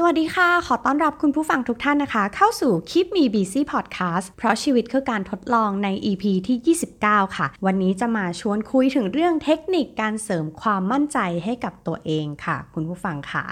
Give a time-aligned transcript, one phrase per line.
[0.00, 13.44] สวัสดีค่ะ ขอต้อนรับคุณผู้ฟังทุกท่านนะคะ เข้าสู่ Keep Me Busy Podcast เพราะชีวิตคือการทดลองใน EP ที่ 29 ค่ะ วันนี้จะมาชวนคุยถึงเรื่องเทคนิคการเสริมความมั่นใจให้กับตัวเองค่ะ คุณผู้ฟังคะ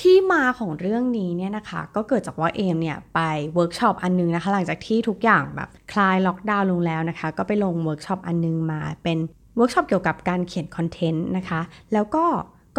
[0.00, 3.20] ที่มาของเรื่องนี้เนี่ยนะคะ ก็เกิดจากว่าเอมเนี่ย ไป
[3.54, 9.18] เวิร์กช็อปอันนึงนะคะ หลังจากที่ทุกอย่างแบบคลายล็อกดาวน์ลงแล้วนะคะ ก็ไปลงเวิร์กช็อปอันนึงมาเป็น
[9.56, 11.60] เวิร์กช็อปเกี่ยวกับการเขียนคอนเทนต์นะคะ
[11.92, 12.24] แล้วก็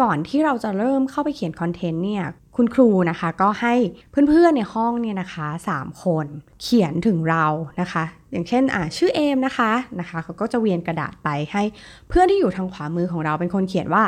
[0.02, 2.24] ก่อนที่เราจะเริ่มเข้าไปเขียนคอนเทนต์เนี่ย
[2.56, 3.74] คุณครูนะคะก็ให้
[4.10, 6.26] เพื่อนๆในห้องเนี่ยนะคะ3คน
[6.62, 7.46] เขียนถึงเรา
[7.80, 11.62] นะคะ อย่างเช่นอ่าชื่อเอมนะคะนะคะเขาก็จะเวียนกระดาษไปให้
[12.08, 14.04] เพื่อนที่อยู่ทางขวามือของเราเป็นคนเขียนว่า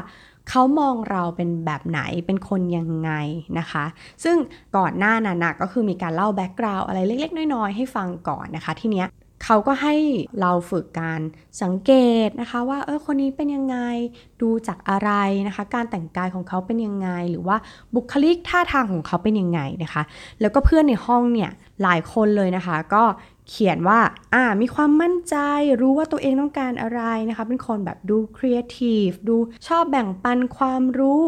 [0.51, 3.11] เขามองเราเป็นแบบไหนเป็นคนยังไง
[3.59, 3.85] นะคะ
[4.25, 4.37] ซึ่ง
[4.77, 9.07] ก่อนหน้านั้นนะก็คือมีการเล่า background อะไรเล็ก ๆ น้อย ๆ ให้ฟังก่อนนะคะ ทีเนี้ย
[9.45, 9.95] เขาก็ให้
[10.41, 11.21] เราฝึกการ
[11.63, 11.93] สังเก
[12.27, 13.79] ตนะคะว่าเออคนนี้เป็นยังไง
[14.43, 15.11] ดูจากอะไร
[15.47, 17.57] นะคะ การแต่งกายของเขาเป็นยังไง หรือว่า
[17.95, 20.03] บุคลิกท่าทางของเขาเป็นยังไงนะคะ
[20.41, 21.51] แล้วก็เพื่อนในห้องเนี่ย
[21.83, 23.05] หลายคนเลยนะคะ ก็
[23.49, 24.01] เขียนว่า
[24.35, 25.37] อ่ามีความมั่นใจ
[25.81, 31.23] รู้ว่าตัวเองต้องการอะไรนะคะ เป็นคนแบบดูครีเอทีฟดูชอบแบ่งปันความรู้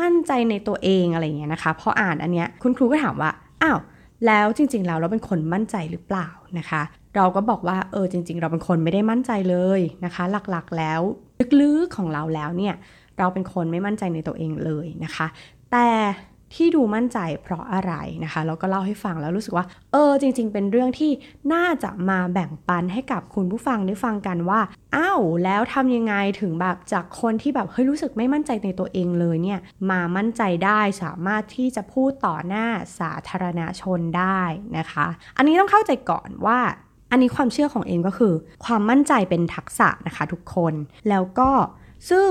[0.00, 3.30] มั่นใจในตัวเองอะไรอย่างเงี้ยนะคะพออ่านอันเนี้ยคุณครูก็ถามว่า
[3.62, 3.78] อ้าว
[4.26, 6.28] แล้วจริงๆแล้วเราเป็นคนมั่นใจหรือเปล่า
[6.58, 6.82] นะคะ
[7.16, 11.00] เราก็บอกว่าเออจริง ๆ เราเป็นคนไม่ได้มั่นใจเลยนะคะ หลักๆแล้ว
[11.60, 12.74] ลึกๆของเราแล้วเนี่ย
[13.18, 15.26] เราเป็นคนไม่มั่นใจในตัวเองเลยนะคะ
[15.72, 15.88] แต่
[16.54, 17.92] ที่ดูมั่นใจเพราะอะไร
[18.24, 21.10] นะคะเราก็เล่าให้ฟังแล้วรู้สึกว่า เออจริง ๆ เป็นเรื่องที่
[21.52, 24.60] น่าจะมาแบ่งปันให้กับคุณผู้ฟังได้ฟังกันว่า
[24.96, 32.66] อ้าวแล้วทำยังไงถึงแบบจากคนที่แบบเฮ้ยรู้สึกไม่มั่นใจในตัวเองเลยเนี่ยมามั่นใจได้สามารถที่จะพูดต่อหน้า
[32.98, 34.42] สาธารณชนได้
[34.78, 35.06] นะคะ
[35.36, 36.58] อันนี้ต้องเข้าใจก่อนว่า
[37.10, 40.74] อันนี้ความเชื่อของเองก็คือ ความมั่นใจเป็นทักษะนะคะทุกคน
[41.08, 41.50] แล้วก็
[42.10, 42.28] ซึ่ง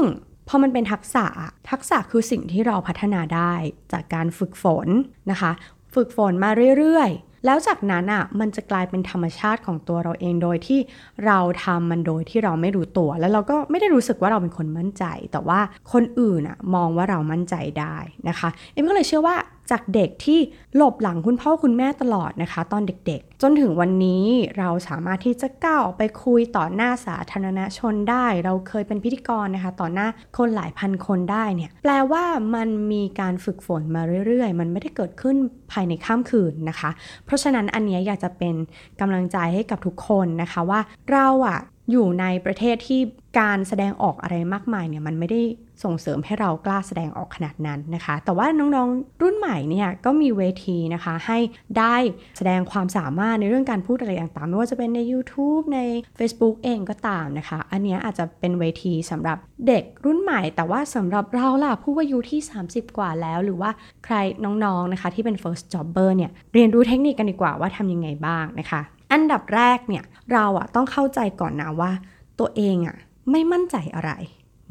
[0.47, 1.25] พอมันเป็นทักษะ
[1.71, 3.53] ทักษะคือสิ่งที่เราพัฒนาได้
[3.93, 4.87] จากการฝึกฝน
[5.31, 5.51] นะคะ
[5.95, 10.79] ฝึกฝนมาเรื่อยๆ แล้วจากนั้นอะมันจะกลายเป็นธรรมชาติของตัวเราเองโดยที่
[11.25, 15.59] เราทำมันโดยที่เราไม่รู้ตัว แล้วเราก็ไม่ได้รู้สึกว่าเราเป็นคนมั่นใจ แต่ว่า
[15.93, 17.97] คนอื่นอะมองว่าเรามั่นใจได้
[18.29, 19.35] นะคะ เอ็มก็เลยเชื่อว่า
[19.71, 20.39] จากเด็กที่
[20.75, 24.25] หลบหลังคุณพ่อคุณแม่ตลอดนะคะ ตอนเด็กๆ จนถึงวันนี้
[24.57, 30.07] เราสามารถที่จะก้าวออกไปคุยต่อหน้าสาธารณชนได้ เราเคยเป็นพิธีกรนะคะ ต่อหน้า
[30.37, 32.23] คนหลายพันคนได้เนี่ยแปลว่า
[32.55, 35.35] มันมีการฝึกฝนมาเรื่อยๆ มันไม่ได้เกิดขึ้น
[35.71, 36.89] ภายในข้ามคืนนะคะ
[37.25, 38.55] เพราะฉะนั้นอันนี้อยากจะเป็น
[39.01, 40.79] กำลังใจให้กับทุกคนนะคะว่า
[41.11, 41.59] เราอะ
[41.91, 43.01] อยู่ในประเทศที่
[43.39, 45.41] การแสดงออกอะไรมากมายเนี่ยมันไม่ได้
[45.83, 51.37] ส่งเสริมให้เรากล้าแสดงออกขนาดนั้นนะคะ แต่ว่าน้องๆ รุ่นใหม่เนี่ยก็มีเวทีนะคะให้
[51.79, 51.95] ได้
[52.37, 55.79] แสดงความสามารถในเรื่องการพูดอะไรต่างๆ ไม่ว่าจะเป็นใน YouTube ใน
[56.17, 59.37] Facebook เองก็ตามนะคะ อันนี้อาจจะเป็นเวทีสำหรับ
[59.67, 63.71] เด็กรุ่นใหม่ แต่ว่าสำหรับเราล่ะผู้อายุที่ 30 กว่าแล้ว หรือว่า
[64.05, 64.15] ใคร
[64.45, 71.91] น้องๆนะคะที่เป็น first jobber เนี่ยเรียนรู้เทคนิคกันดีกว่าว่าทำยังไงบ้างนะคะ อันดับแรกเนี่ยเราอะต้องเข้าใจก่อนนะว่า
[72.39, 72.97] ตัวเองอะ
[73.31, 74.11] ไม่มั่นใจอะไร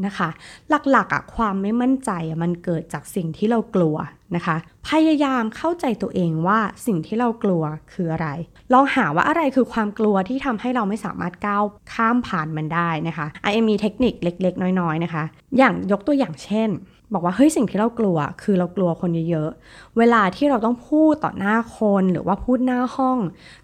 [0.06, 0.28] นะคะ
[0.90, 3.96] หลักๆอะความไม่มั่นใจอะมันเกิดจากสิ่งที่เรากลัว
[4.36, 4.56] นะคะ
[4.88, 7.62] พยายามเข้าใจตัวเองว่าสิ่งที่เรากลัว
[7.92, 8.28] คืออะไร
[8.72, 15.24] ลองหาว่าอะไรคือความกลัวที่ทำให้เราไม่สามารถก้าวข้ามผ่านมันได้นะคะไอมีเทคนิคเล็ก ๆ น้อย ๆ นะคะ
[15.58, 16.68] อย่างยกตัวอย่างเช่น
[17.12, 23.18] บอกว่าเฮ้ยสิ่งที่เรากลัว คือเรากลัวคนเยอะๆ เวลาที่เราต้องพูดต่อหน้าคนหรือว่าพูดหน้าห้อง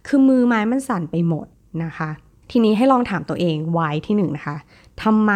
[0.06, 1.46] คือมือไม้มันสั่นไปหมด
[1.84, 2.10] นะคะ
[2.50, 4.56] ทีนี้ให้ลองถามตัวเองไว้ที่หนึ่งนะคะ
[5.02, 5.32] ทำไม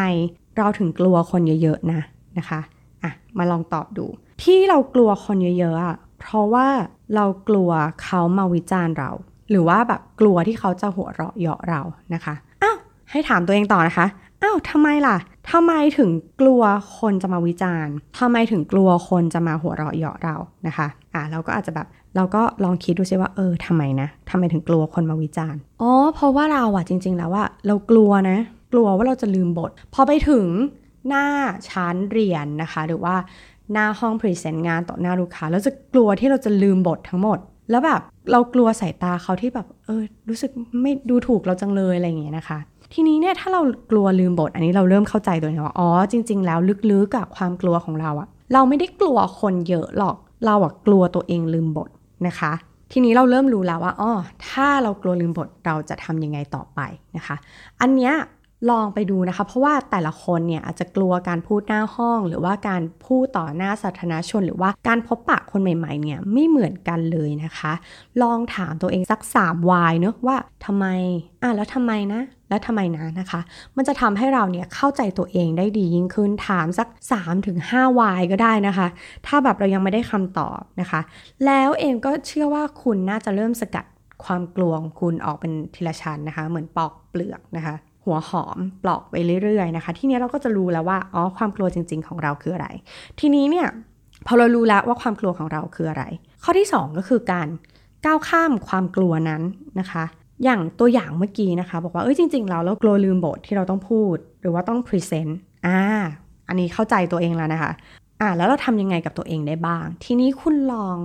[0.60, 2.00] เราถึงกลัวคนเยอะๆนะ
[2.38, 2.60] นะคะ
[3.02, 4.06] อะมาลองตอบดู
[4.42, 6.68] ที่เรากลัวคนเยอะๆอะเพราะว่า
[7.14, 7.70] เรากลัว
[8.02, 9.10] เขามาวิจารณ์เรา
[9.50, 11.80] หรือว่าแบบกลัวที่เขาจะหัวเราะเยาะเรา
[12.14, 12.76] นะคะอ้าว
[13.10, 14.06] ให้ถามตัวเองต่อนะคะ
[14.42, 15.16] อ้าวทำไมล่ะ
[15.50, 16.10] ทำไมถึง
[16.40, 16.62] กลัว
[16.98, 28.38] คนจะมาวิจารณ์ทำไมถึงกลัวคนจะมาหัวเราะเยาะเรานะคะอะเราก็อาจจะแบบเราก็ลองคิดดูซิว่าเออทำไมนะทำไมถึงกลัวคนมาวิจารณ์อ๋อเพราะว่าเราอะจริง ๆ แล้วว่าเรากลัวนะ
[28.72, 30.46] กลัวว่าเราจะลืมบท พอไปถึง
[31.08, 31.26] หน้า
[31.68, 33.14] ชั้นเรียนนะคะ หรือว่า
[33.72, 37.38] หน้าห้องพรีเซนต์งานต่อหน้าลูกค้าแล้วจะกลัวที่เราจะลืมบททั้งหมด
[37.70, 38.00] แล้วแบบ
[38.32, 40.50] เรากลัวสายตาเขาที่แบบเออรู้สึก
[40.82, 42.58] ไม่ดูถูกเราจังเลยอะไรอย่างเงี้ยนะคะ
[42.94, 43.60] ทีนี้เนี่ยถ้าเรา
[43.90, 46.58] กลัวลืมบท อันนี้เราเริ่มเข้าใจตัวเองว่าอ๋อจริง ๆ แล้ว
[46.90, 50.16] ลึกๆกับความกลัวของเราอะเราไม่ได้กลัวคนเยอะหรอก
[50.46, 51.90] เราอะกลัวตัวเองลืมบท
[52.26, 52.52] นะคะ
[52.92, 54.12] ทีนี้เราเริ่มรู้แล้วว่าอ๋อ
[54.48, 56.80] ถ้าเรากลัวลืมบทเราจะทำยังไงต่อไป
[57.16, 57.36] นะคะ
[57.80, 58.12] อันเนี้ย
[58.70, 67.72] ลองไปดูนะคะ เพราะว่าแต่ละคนเนี่ยอาจจะกลัวการพูดหน้าห้อง หรือว่าการพูดต่อหน้าสาธารณชน หรือว่าการพบปะคนใหม่ๆเนี่ยไม่เหมือนกันเลยนะคะ
[68.22, 70.86] ลองถามตัวเองสัก3วายเนอะว่าทำไม
[71.42, 73.40] อะแล้วทำไมนะ และทำไมนะนะคะ
[73.76, 76.88] มันจะทำให้เราเนี่ยเข้าใจตัวเองได้ดียิ่งขึ้นถามสัก
[77.42, 78.86] 3-5วายก็ได้นะคะ
[79.26, 81.00] ถ้าแบบเรายังไม่ได้คำตอบนะคะ
[81.46, 83.84] แล้วเองก็เชื่อว่าคุณน่าจะเริ่มสกัด
[84.24, 92.68] ความกลัวของคุณออกเป็นทีละชั้นนะคะ เหมือนปอกเปลือกนะคะ หัวหอมปลอกไปเรื่อยๆนะคะ ทีนี้เราก็จะรู้แล้วว่าอ๋อความกลัวจริง ๆ ของเราคืออะไร
[93.20, 93.66] ทีนี้เนี่ย
[94.26, 96.04] พอเรารู้แล้วว่าความกลัวของเราคืออะไร
[96.42, 97.48] ข้อที่ 2 ก็คือการ
[98.04, 99.42] ก้าวข้ามความกลัวนั้น
[99.80, 100.04] นะคะ
[100.44, 105.80] อย่างตัวอย่างเมื่อกี้นะคะ บอกว่าเอ้ยจริง ๆ เราเรากลัวลืมบทที่เราต้องพูด หรือว่าต้องพรีเซนต์อ่า
[106.48, 107.72] อันนี้เข้าใจตัวเองแล้วนะคะ
[108.20, 110.96] อ่าแล้วเราทำยังไงกับตัวเองได้บ้าง ทีนี้คุณลอง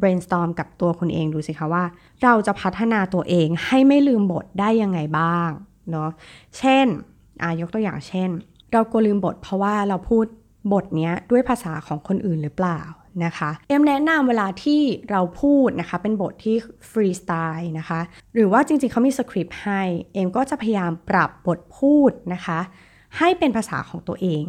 [0.00, 1.84] brainstorm กับตัวคุณเองดูสิคะว่า
[2.22, 5.50] เราจะพัฒนาตัวเองให้ไม่ลืมบทได้ยังไงบ้าง
[5.90, 6.10] เนาะ
[6.58, 6.86] เช่น
[7.42, 8.30] อายกตัวอย่างเช่น
[8.72, 10.26] เรากลัวลืมบทเพราะว่าเราพูด
[10.72, 12.80] บทนี้ด้วยภาษาของคนอื่นหรือเปล่า
[13.24, 16.56] นะคะเอ็มแนะนำเวลาที่เราพูดนะคะ เป็นบทที่
[16.90, 18.00] ฟรีสไตล์นะคะ
[18.34, 19.80] หรือว่าจริงๆเขามีสคริปต์ให้
[20.14, 22.58] เอ็มก็จะพยายามปรับบทพูดนะคะ
[23.18, 24.42] ให้เป็นภาษาของตัวเอง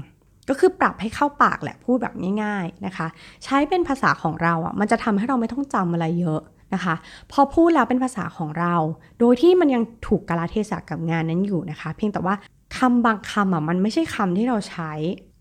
[0.49, 3.07] ก็คือปรับให้เข้าปากแหละพูดแบบง่าย ๆนะคะ
[3.43, 6.41] ใช้เป็นภาษาของเราอะมันจะทำให้เราไม่ต้องจำอะไรเยอะ
[6.73, 6.95] นะคะ
[7.31, 8.75] พอพูดแล้วเป็นภาษาของเรา
[9.19, 12.35] โดยที่มันยังถูกกาลเทศะกับงานนั้นอยู่นะคะ เพียงแต่ว่า
[12.77, 14.91] คำบางคำอะมันไม่ใช่คำที่เราใช้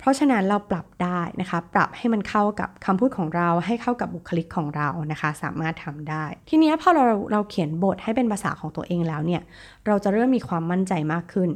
[0.05, 9.43] เพราะฉะนั้นเราปรับได้นะคะ ปรับให้มันเข้ากับคำพูดของเรา ให้เข้ากับบุคลิกของเรานะคะ สามารถทำได้ ทีนี้พอเราเราเขียนบทให้เป็นภาษาของตัวเองแล้วเนี่ย
[9.87, 11.51] เราจะเริ่มมีความมั่นใจมากขึ้น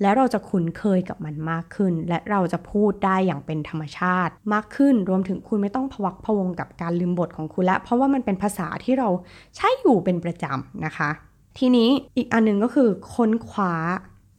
[0.00, 9.08] และเราจะคุ้นเคยกับมันมากขึ้น และเราจะพูดได้อย่างเป็นธรรมชาติมากขึ้น รวมถึงคุณไม่ต้องพวักพวงกับการลืมบทของคุณแล้วเพราะว่ามันเป็นภาษาที่เรา
[9.56, 11.10] ใช้อยู่เป็นประจำนะคะ
[11.58, 13.74] ทีนี้อีกอันนึงก็คือค้นคว้า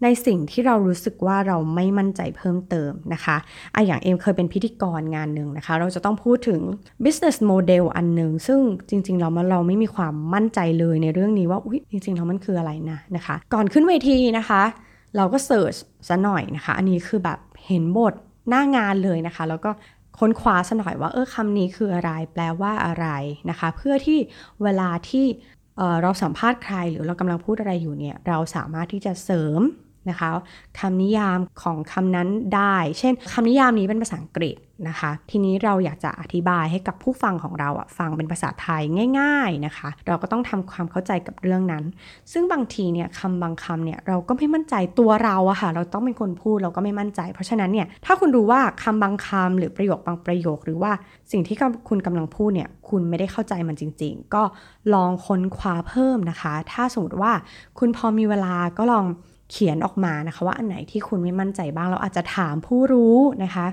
[0.04, 3.38] ในสิ่งที่เรารู้สึกว่าเราไม่มั่นใจเพิ่มเติมนะคะ
[3.76, 6.62] อะอย่างเอ็มเคยเป็นพิธีกรงานหนึ่งนะคะ เราจะต้องพูดถึง
[7.04, 8.60] business model อันหนึ่งซึ่ง
[8.90, 14.62] จริงๆเราเราไม่มีความมั่นใจเลยในเรื่องนี้ว่าอุ้ยจริงๆแล้วมันคืออะไรนะนะคะ ก่อนขึ้นเวทีนะคะ
[15.18, 15.76] เราก็เสิร์ช
[16.08, 18.14] ซะหน่อยนะคะ อันนี้คือแบบเห็นบท
[18.50, 19.72] หน้างานเลยนะคะ แล้วก็
[20.20, 23.08] ค้นคว้าซะหน่อยว่าเออคำนี้คืออะไร แปลว่าอะไร
[23.50, 24.20] นะคะ เพื่อที่
[24.64, 25.26] เวลาที่
[26.02, 29.62] เราสัมภาษณ์ใครหรือเรากำลังพูดอะไรอยู่เนี่ย เราสามารถที่จะเสริม
[30.10, 30.30] นะคะ
[30.80, 34.58] คำนิยามของคำนั้นได้ เช่นคำนิยามนี้เป็นภาษาอังกฤษ
[34.90, 38.82] นะคะ ทีนี้เราอยากจะอธิบายให้กับผู้ฟังของเราอะฟังเป็นภาษาไทย
[39.20, 41.84] ง่าย ๆนะคะ เราก็ต้องทำความเข้าใจกับเรื่องนั้น
[42.32, 50.92] ซึ่งบางทีเนี่ยคำบางคำเนี่ยเราก็ไม่มั่นใจตัวเราอะค่ะ เราต้องเป็นคนพูดเราก็ไม่มั่นใจ เพราะฉะนั้นเนี่ยถ้าคุณรู้ว่าคำบางคำหรือประโยคบางประโยค หรือว่า
[51.32, 51.58] สิ่งที่
[51.90, 54.44] คุณกำลังพูดเนี่ยคุณไม่ได้เข้าใจมันจริง ๆ ก็
[54.94, 57.32] ลองค้นคว้าเพิ่มนะคะ ถ้าสมมติว่า
[57.80, 59.06] คุณพอมีเวลาก็ลอง
[59.52, 63.66] เขียนออกมานะคะ ว่าอันไหนที่คุณไม่มั่นใจบ้างเราอาจจะถามผู้รู้นะคะ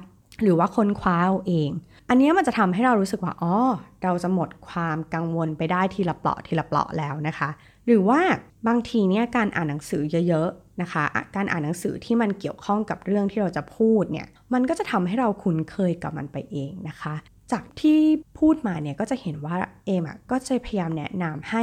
[0.43, 1.71] หรือว่าค้นคว้าเอาเอง
[2.09, 3.55] อันนี้มันจะทำให้เรารู้สึกว่าอ๋อ
[4.03, 7.49] เราจะหมดความกังวลไปได้ทีละเปลาะทีละเปลาะแล้วนะคะ
[7.87, 8.21] หรือว่า
[8.69, 11.05] บางทีเนี่ยการอ่านหนังสือเยอะๆนะคะ
[11.37, 17.15] การอ่านหนังสือที่มันเกี่ยวข้องกับเรื่องที่เราจะพูดเนี่ยมันก็จะทำให้เราคุ้นเคยกับมันไปเองนะคะ
[17.53, 17.99] จากที่
[18.39, 21.63] พูดมาเนี่ยก็จะเห็นว่าเอมอะก็จะพยายามแนะนำให้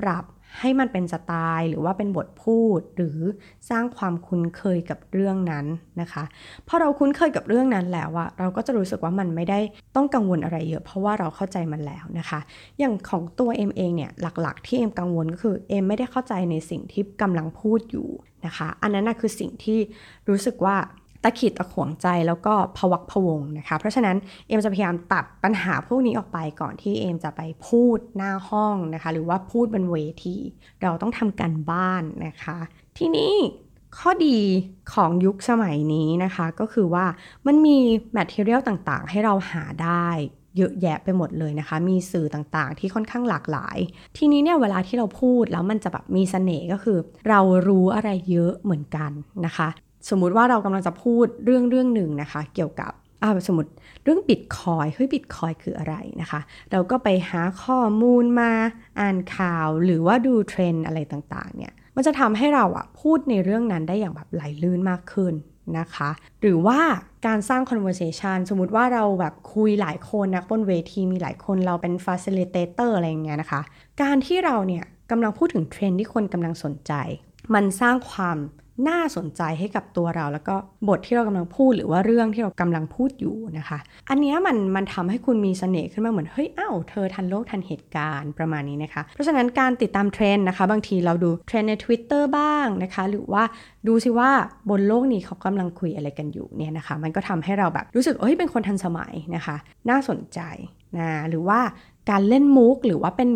[0.00, 0.24] ปรับ
[0.58, 3.18] ให้มันเป็นสไตล์หรือว่าเป็นบทพูดหรือ
[3.70, 5.66] สร้างความคุ้นเคยกับเรื่องนั้น
[6.00, 6.24] นะคะ
[6.68, 9.60] พอเราคุ้นเคยกับเรื่องนั้นแล้วอะเราก็จะรู้สึกว่ามันไม่ได้
[9.96, 12.40] ต้องกังวลอะไรเยอะ เพราะว่าเราเข้าใจมันแล้วนะคะ
[12.78, 14.10] อย่างของตัวเอ็มเองเนี่ย
[14.40, 18.08] หลักๆ ที่เอ็มกังวลก็คือเอ็มไม่ได้เข้าใจในสิ่งที่กำลังพูดอยู่
[18.46, 19.78] นะคะ อันนั้นคือสิ่งที่
[20.28, 20.76] รู้สึกว่า
[21.24, 30.36] ตะขิดตะขวงใจแล้วก็พวักพวงนะคะ เพราะฉะนั้นเอมจะพยายามตัดปัญหาพวกนี้ออกไปก่อนที่เอมจะไปพูดหน้าห้องนะคะ หรือว่าพูดบนเวที
[30.82, 32.58] เราต้องทำกันบ้านนะคะ
[32.98, 33.34] ที่นี้
[33.98, 34.38] ข้อดี
[34.94, 37.06] ของยุคสมัยนี้นะคะ ก็คือว่า
[37.46, 37.78] มันมี
[38.12, 40.08] แมทเทอเรียลต่างๆ ให้เราหาได้
[40.56, 43.78] เยอะแยะไปหมดเลยนะคะ มีสื่อต่างๆ ที่ค่อนข้างหลากหลาย
[44.16, 46.98] ทีนี้เนี่ยเวลาที่เราพูดแล้วมันจะแบบมีสเสน่ห์ก็คือ
[47.28, 49.10] เรารู้อะไรเยอะเหมือนกัน
[49.46, 49.68] นะคะ
[50.08, 52.92] สมมุติว่าเรากำลังจะพูดเรื่องเรื่องหนึ่งนะคะ เกี่ยวกับ
[53.22, 53.70] อ่าสมมติ
[54.04, 56.40] เรื่องบิตคอยเฮ้ยบิตคอยคืออะไรนะคะ
[56.72, 58.52] เราก็ไปหาข้อมูลมา
[59.00, 65.34] อ่านข่าวหรือว่าดูเทรนอะไรต่างๆ เนี่ย มันจะทำให้เราอะพูดในเรื่องนั้นได้อย่างแบบไหลลื่นมากขึ้น
[65.78, 66.80] นะคะ หรือว่า
[67.26, 73.60] การสร้าง conversation สมมุติว่าเราแบบคุยหลายคนนะบนเวทีมีหลายคนเราเป็น facilitator อะไรอย่างเงี้ยนะคะ
[74.02, 76.92] การที่เราเนี่ยกำลังพูดถึงเทรนด์ที่คนกำลังสนใจ
[77.54, 78.36] มันสร้างความ
[78.88, 80.56] น่าสนใจให้กับตัวเรา แล้วก็
[80.88, 83.78] บทที่เรากำลังพูดหรือว่าเรื่องที่เรากำลังพูดอยู่นะคะ
[84.10, 93.42] อันนี้มันมันทำให้คุณมีเสน่ห์ขึ้นมาเหมือนเฮ้ยอ้าวเธอทันโลกทันเหตุการณ์ประมาณนี้นะคะ เพราะฉะนั้นการติดตามเทรนด์นะคะ บางทีเราดูเทรนด์ใน Twitter บ้างนะคะ หรือว่า
[93.88, 94.30] ดูซิว่า
[94.70, 99.56] บนโลกนี้เขากำลังคุยอะไรกันอยู่เนี่ยนะคะ มันก็ทำให้เราแบบรู้สึกเฮ้ยเป็นคนทันสมัยนะคะ
[99.90, 100.40] น่าสนใจ
[100.98, 101.60] นะหรือว่า
[102.10, 103.30] การเล่นมุกหรือว่าเป็น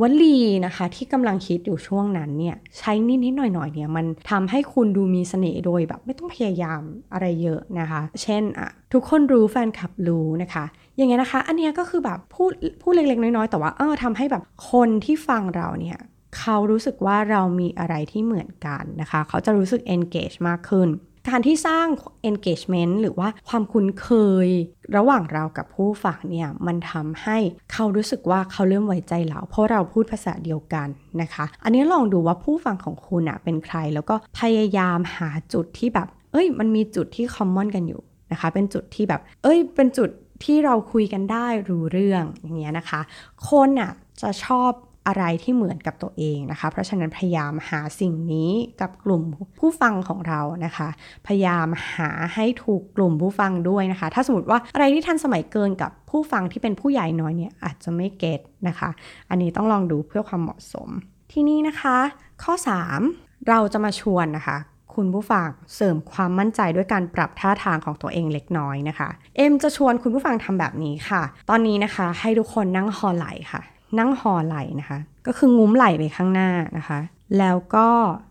[0.00, 2.92] วลีนะคะ ที่กำลังคิดอยู่ช่วงนั้นเนี่ยใช้
[3.24, 10.64] นิดๆหน่อยๆเนี่ยมันทำให้คุณดูมีเสน่ห์โดยแบบไม่ต้องพยายามอะไรเยอะนะคะ เช่นอะทุกคนรู้แฟนคลับรู้นะคะ
[10.96, 15.98] อย่างเงี้ยนะคะ อันเนี้ยก็คือแบบพูดพูดเล็กๆ น้อยๆ แต่ว่าเออทำให้แบบคนที่ฟังเราเนี่ย
[16.38, 20.88] เขารู้สึกว่าเรามีอะไรที่เหมือนกันนะคะ เขาจะรู้สึก engage มากขึ้น
[21.28, 21.86] การที่สร้าง
[22.30, 24.08] engagement หรือว่าความคุ้นเค
[24.46, 24.48] ย
[24.96, 27.38] ระหว่างเรากับผู้ฟังเนี่ยมันทำให้
[27.72, 30.88] เขารู้สึกว่าเขาเริ่มไว้ใจเรา เพราะเราพูดภาษาเดียวกัน
[31.22, 40.10] นะคะ อันนี้ลองดูว่าผู้ฟังของคุณอะเป็นใคร แล้วก็พยายามหาจุดที่แบบ เอ้ย มันมีจุดที่ common กันอยู่นะคะ เป็นจุดที่แบบ เอ้ย เป็นจุด
[40.44, 43.00] ที่เราคุยกันได้รู้เรื่องอย่างเงี้ยนะคะ
[43.48, 44.72] คนอะจะชอบ
[45.10, 48.50] อะไรที่เหมือนกับตัวเองนะคะ เพราะฉะนั้นพยายามหาสิ่งนี้
[48.80, 49.22] กับกลุ่ม
[49.58, 50.88] ผู้ฟังของเรานะคะ
[51.26, 58.90] พยายามหาให้ถูกกลุ่มผู้ฟังด้วยนะคะ ถ้าสมมติว่าอะไรที่ทันสมัยเกินกับผู้ฟังที่เป็นผู้ใหญ่น้อยเนี่ยอาจจะไม่เก็ตนะคะ
[59.30, 60.88] อันนี้ต้องลองดูเพื่อความเหมาะสม
[61.32, 61.96] ที่นี้นะคะ
[62.42, 62.54] ข้อ
[63.00, 64.58] 3 เราจะมาชวนนะคะ
[64.94, 73.60] คุณผู้ฟังเสริมความมั่นใจด้วยการปรับท่าทางของตัวเองเล็กน้อยนะคะ เอ็มจะชวนคุณผู้ฟังทำแบบนี้ค่ะ ตอนนี้นะคะให้ทุกคนนั่งคอไหลค่ะ
[73.98, 76.98] นั่งห่อไหลนะคะ ก็คืองุ้มไหลไปข้างหน้านะคะ
[77.38, 77.88] แล้วก็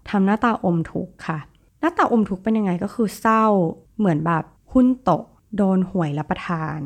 [0.10, 1.40] ทำหน้าตาอมทุกข์ค่ะ
[1.80, 3.46] หน้าตาอมทุกข์เป็นยังไงก็คือเศร้า
[3.98, 5.24] เหมือนแบบหุ้นตก
[5.58, 6.80] โดนหวยรับประทาน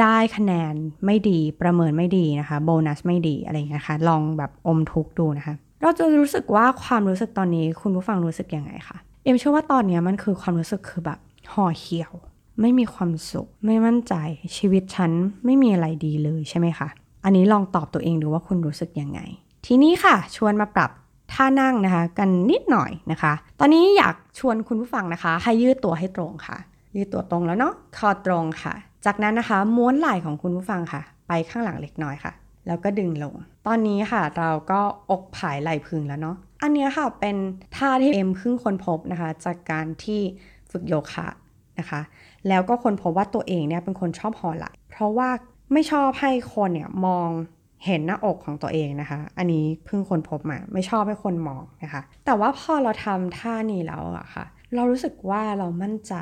[0.00, 11.18] ได้คะแนนไม่ดีประเมินไม่ดีนะคะ โบนัสไม่ดีอะไรอย่างเงี้ยคะ่ะ ลองแบบอมทุกข์ดูนะคะ เราจะรู้สึกว่าความรู้สึกตอนนี้คุณผู้ฟังรู้สึกยังไงคะเอ็มเชื่อว่าตอนนี้มันคือความรู้สึกคือแบบ
[11.52, 12.12] ห่อเหี่ยว
[12.60, 14.14] ไม่มีความสุข ไม่มั่นใจ
[14.56, 15.10] ชีวิตฉัน
[15.44, 16.88] ไม่มีอะไรดีเลยใช่ไหมคะ
[17.24, 19.20] อันนี้ลองตอบตัวเองดูว่าคุณรู้สึกยังไง
[19.66, 20.90] ทีนี้ค่ะ ชวนมาปรับ
[21.32, 26.56] ท่านั่งนะคะ กันนิดหน่อยนะคะ ตอนนี้อยากชวนคุณผู้ฟังนะคะ ให้ยืดตัวให้ตรงค่ะ
[26.96, 28.74] ยืดตัวตรงแล้วเนาะคอตรงค่ะ
[29.06, 32.32] จากนั้นนะคะ ม้วนไหล่ของคุณผู้ฟังค่ะ ไปข้างหลังเล็กน้อยค่ะ
[32.66, 33.34] แล้วก็ดึงลง
[33.66, 37.36] ตอนนี้ค่ะเราก็อกผายไหล่พึงแล้วเนาะอันนี้ค่ะเป็น
[37.76, 40.20] ท่าที่เอ็มเพิ่งค้นพบนะคะ จากการที่
[40.70, 41.28] ฝึกโยคะ
[41.78, 42.00] นะคะ
[42.48, 45.30] แล้วก็ค้นพบว่าตัวเองเนี่ยเป็นคนชอบห่อไหล่เพราะว่า
[45.72, 47.28] ไม่ชอบให้คนเนี่ยมอง
[47.86, 56.14] เห็นหน้าอกของตัวเองนะคะ อันนี้เพิ่งคนพบมา ไม่ชอบให้คนมองนะคะ แต่ว่าพอเราทำท่านี้แล้วอะค่ะ เรารู้สึกว่าเรามั่นใจ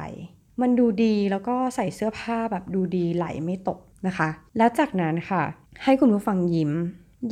[0.61, 4.28] มันดูดีแล้วก็ใส่เสื้อผ้าแบบดูดีไหลไม่ตกนะคะ
[4.59, 5.43] แล้วจากนั้นค่ะ
[5.85, 6.73] ให้คุณผู้ฟังยิ้ม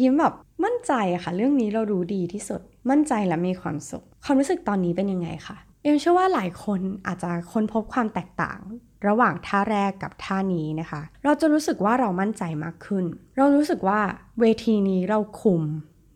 [0.00, 8.61] ยิ้มแบบมั่นใจอะค่ะ เรื่องนี้เรารู้ดีที่สุด มั่นใจและมีความสุข ความรู้สึกตอนนี้เป็นยังไงคะเอ็มเชื่อว่าหลายคนอาจจะค้นพบความแตกต่าง
[9.06, 13.04] ระหว่างท่าแรกกับท่านี้นะคะ เราจะรู้สึกว่าเรามั่นใจมากขึ้น
[13.36, 14.00] เรารู้สึกว่า
[14.40, 15.62] เวทีนี้เราคุม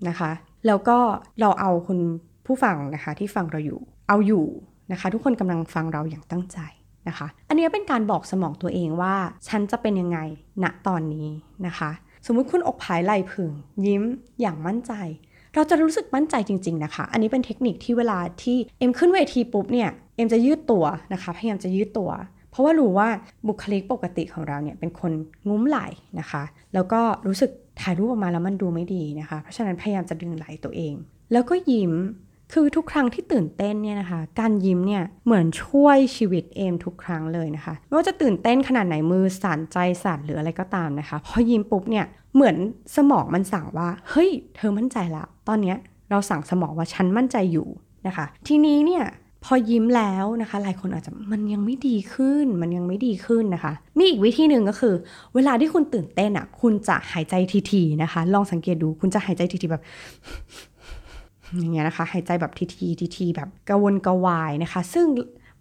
[0.09, 0.31] นะคะ
[0.67, 0.99] แล้วก็
[1.41, 1.99] เราเอาคุณ
[2.47, 4.47] ผู้ฟังนะคะที่ฟังเราอยู่ เอาอยู่
[4.93, 6.59] นะคะ ทุกคนกำลังฟังเราอย่างตั้งใจ
[7.09, 9.15] นะคะ อันนี้เป็นการบอกสมองตัวเองว่า
[9.49, 10.19] ฉันจะเป็นยังไง
[10.63, 11.29] ณตอนนี้
[11.67, 11.91] นะคะ
[12.27, 13.51] สมมุติคุณอกผายไหลผึ่ง
[13.87, 14.03] ยิ้ม
[14.41, 14.93] อย่างมั่นใจ
[15.55, 22.11] เราจะรู้สึกมั่นใจจริง ๆ นะคะ อันนี้เป็นเทคนิคที่เวลาที่เอ็มขึ้นเวทีปุ๊บเนี่ยเอ็มจะยืดตัวนะคะ พยายามจะยืดตัว
[22.51, 23.09] เพราะว่ารู้ว่า
[23.49, 25.13] บุคลิกปกติของเราเนี่ยเป็นคน
[25.49, 25.89] งุ้มไหล่
[26.21, 26.43] นะคะ
[26.75, 30.95] แล้วก็รู้สึกถ่ายรูปออกมาแล้วมันดูไม่ดีนะคะ เพราะฉะนั้นพยายามจะดึงไหล่ตัวเอง
[31.33, 31.93] แล้วก็ยิ้ม
[32.53, 42.57] คือทุกครั้งที่ตื่นเต้นเนี่ยนะคะ การยิ้มเนี่ยเหมือนช่วยชีวิตเอมทุกครั้งเลยนะคะไม่ว่าจะตื่นเต้นขนาดไหนมือสั่นใจสั่นหรืออะไรก็ตามนะคะ พอยิ้มปุ๊บเนี่ยเหมือน
[42.97, 45.77] สมองมันสั่งว่า เฮ้ย เธอมั่นใจละ ตอนเนี้ย
[46.11, 47.69] เราสั่งสมองว่าฉันมั่นใจอยู่
[48.07, 49.05] นะคะ ทีนี้เนี่ย
[49.45, 54.95] พอยิ้มแล้วนะคะ หลายคนอาจจะมันยังไม่ดีขึ้น มันยังไม่ดีขึ้นนะคะ มีอีกวิธีหนึ่งก็คือ
[55.35, 57.35] เวลาที่คุณตื่นเต้นอะ คุณจะหายใจ
[57.71, 59.83] ทีๆนะคะ ลองสังเกตดูคุณจะหายใจทีๆแบบ
[61.57, 65.07] อย่างเงี้ยนะคะหายใจแบบทีๆทีๆแบบกระวนกระวายนะคะ ซึ่ง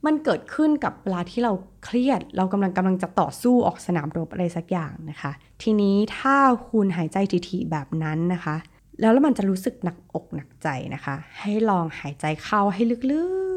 [0.06, 1.52] มันเกิดขึ้นกับเวลาที่เรา
[1.84, 5.32] เครียด เรากำลังกำลังจะต่อสู้ออกสนามรบอะไรสักอย่างนะคะ
[5.64, 6.38] ทีนี้ถ้า
[6.70, 7.18] คุณหายใจ
[7.50, 8.56] ทีๆแบบนั้นนะคะ
[9.00, 12.82] แล้วแล้วมันจะรู้สึกหนักอกหนักใจนะคะ ให้ลองหายใจเข้าให้
[13.12, 13.49] ลึก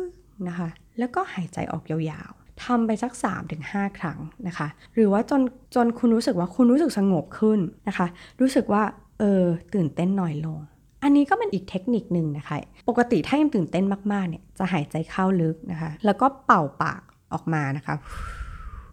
[0.49, 0.69] นะคะ
[0.99, 3.13] แล้วก็หายใจออกยาวๆทำไปสัก
[3.55, 5.43] 3-5 ครั้งนะคะ หรือว่าจน
[5.75, 7.59] จนคุณรู้สึกว่าคุณรู้สึกสงบขึ้น
[7.89, 8.07] นะคะ
[8.41, 8.83] รู้สึกว่า
[9.21, 9.45] เออ
[9.75, 10.59] ตื่นเต้นหน้อยลง
[11.03, 12.57] อันนี้ก็เป็นอีกเทคนิคหนึ่งนะคะ
[12.89, 17.95] ปกติถ้ายังตื่นเต้นมากๆเนี่ยจะหายใจเข้าลึกนะคะ แล้วก็เป่าปากออกมานะคะ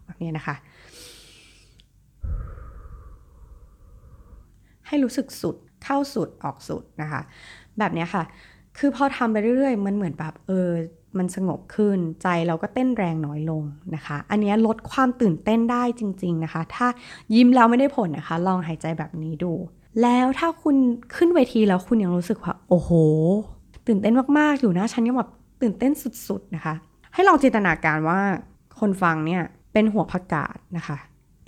[0.06, 0.56] แบบนี้นะคะ
[4.86, 7.20] ให้รู้สึกสุดเข้าสุดออกสุดนะคะ
[7.78, 8.24] แบบนี้ค่ะ
[8.78, 10.68] คือพอทำไปเรื่อยๆ มันเหมือนแบบเออ
[11.18, 13.62] มันสงบขึ้นใจเราก็เต้นแรงน้อยลง
[13.94, 16.86] นะคะ อันนี้ลดความตื่นเต้นได้จริง ๆนะคะ ถ้า
[17.34, 19.52] ยิ้มแล้วไม่ได้ผลนะคะ ลองหายใจแบบนี้ดู
[20.02, 20.76] แล้วถ้าคุณ
[21.16, 22.90] ขึ้นเวทีแล้วคุณยังรู้สึกว่า โอ้โห
[23.86, 25.30] ตื่นเต้นมากๆอยู่นะ ฉันยังแบบ
[25.62, 25.92] ตื่นเต้น
[26.28, 26.74] สุดๆนะคะ
[27.14, 28.20] ให้ลองจินตนาการว่า
[28.80, 30.98] คนฟังเนี่ยเป็นหัวผักกาดนะคะ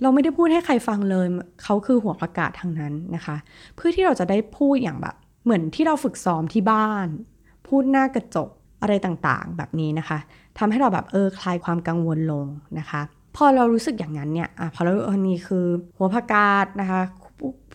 [0.01, 1.27] เราไม่ได้พูดให้ใครฟังเลย
[1.63, 3.35] เขาคือหัวประกาศทางนั้นนะคะ
[3.75, 7.07] เพื่อที่เราจะได้พูดอย่างแบบ เหมือนที่เราฝึกซ้อมที่บ้าน
[7.67, 8.49] พูดหน้ากระจก
[8.83, 10.17] อะไรต่างๆ แบบนี้นะคะ
[10.57, 12.45] ทำให้เราแบบเออคลายความกังวลลง
[12.79, 13.01] นะคะ
[13.35, 15.65] พอเรารู้สึกอย่างนั้นเนี่ยอะพอเราอันนี้คือ
[15.97, 17.01] หัวประกาศนะคะ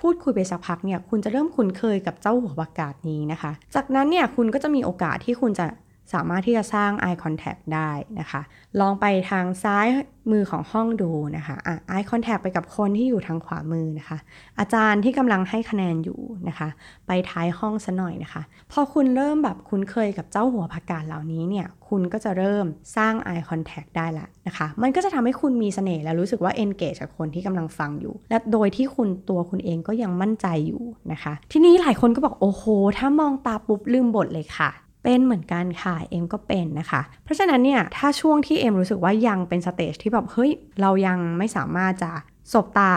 [0.01, 5.67] พูดคุยไปสักพักเนี่ยคุณจะเริ่มคุ้นเคยกับเจ้าหัวประกาศนี้นะคะ จากนั้นเนี่ยคุณก็จะมีโอกาสที่คุณจะ
[6.15, 8.41] สามารถที่จะสร้าง eye contact ได้นะคะ
[8.81, 9.87] ลองไปทางซ้าย
[10.31, 14.19] มือของห้องดูนะคะอะ eye contact ไปกับคนที่อยู่ทางขวามือนะคะ
[14.59, 16.69] อาจารย์ที่กำลังให้คะแนนอยู่นะคะ
[17.07, 32.65] ไปท้ายห้องซะหน่อยนะคะ พอคุณเริ่มแบบคุ้นเคยกับเจ้าหัวผักกาดเหล่านี้เนี่ย คุณก็จะเริ่มสร้าง eye contact ได้ละนะคะ มันก็จะทำให้คุณมีเสน่ห์และรู้สึกว่า engage กับคนที่กำลังฟังอยู่ และโดยที่คุณตัวคุณเองก็ยังมั่นใจอยู่นะคะ ทีนี้หลายคนก็บอกโอ้โห
[32.99, 34.71] ถ้ามองตาปุ๊บลืมบทเลยค่ะ
[35.03, 40.51] เป็นเหมือนกันค่ะเอ็มก็เป็นนะคะ เพราะฉะนั้นเนี่ยถ้าช่วงที่เอ็มรู้สึกว่ายังเป็น stage ที่แบบเฮ้ย
[40.81, 42.11] เรายังไม่สามารถจะ
[42.53, 42.93] สบตา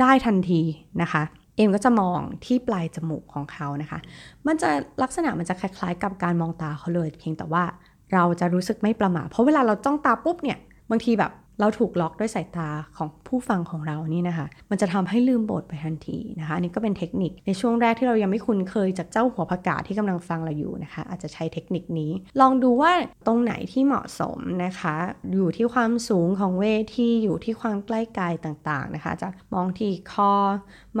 [0.00, 0.60] ได้ทันที
[1.02, 1.22] นะคะ
[1.56, 3.98] เอ็มก็จะมองที่ปลายจมูกของเขานะคะ
[4.46, 4.70] มันจะ
[5.02, 7.64] ลักษณะมันจะคล้ายๆ กับการมองตาเขาเลย เพียงแต่ว่า
[8.12, 10.58] เราจะรู้สึกไม่ประหม่าเพราะเวลาเราจ้องตาปุ๊บเนี่ย
[10.90, 22.10] บางทีแบบ เราถูกล็อกด้วยสายตาของผู้ฟังของเรานี่นะคะ มันจะทำให้ลืมบทไปทันทีนะคะอันนี้ก็เป็นเทคนิคในช่วงแรกที่เรายังไม่คุ้นเคยจากเจ้าหัวผักกาที่กำลังฟังเราอยู่นะคะ อาจจะใช้เทคนิคนี้
[22.40, 22.92] ลองดูว่า
[23.26, 24.94] ตรงไหนที่เหมาะสมนะคะ
[25.34, 30.32] อยู่ที่ความสูงของเวทีอยู่ที่ความใกล้กายต่างๆนะคะ จะมองที่คอ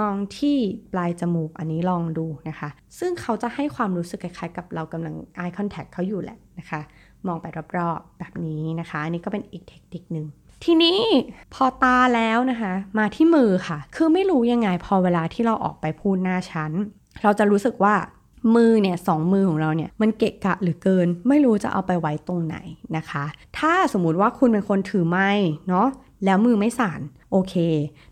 [0.00, 0.56] มองที่
[0.92, 6.80] ปลายจมูกอันนี้ลองดูนะคะ ซึ่งเขาจะให้ความรู้สึกคล้ายๆกับเรากำลัง eye contact เขาอยู่แหละนะคะ
[7.26, 7.46] มองไป
[7.76, 10.26] รอบๆแบบนี้นะคะอันนี้ก็เป็นอีกเทคนิคหนึ่ง
[10.64, 10.98] ทีนี้
[11.54, 16.72] พอตาแล้วนะคะ มาที่มือค่ะ คือไม่รู้ยังไงพอเวลาที่เราออกไปพูดหน้าชั้น
[17.22, 17.94] เราจะรู้สึกว่า
[18.54, 22.56] มือเนี่ยสองมือของเราเนี่ยมันเกะกะหรือเกิน ไม่รู้จะเอาไปไว้ตรงไหน
[22.96, 23.24] นะคะ
[23.58, 25.30] ถ้าสมมุติว่าคุณเป็นคนถือไม้
[25.68, 25.88] เนาะ
[26.24, 27.00] แล้วมือไม่สั่น
[27.36, 27.54] อเค